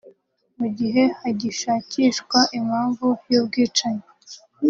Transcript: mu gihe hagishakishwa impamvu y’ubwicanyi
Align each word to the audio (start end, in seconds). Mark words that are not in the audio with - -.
mu 0.59 0.67
gihe 0.77 1.03
hagishakishwa 1.21 2.39
impamvu 2.59 3.07
y’ubwicanyi 3.31 4.05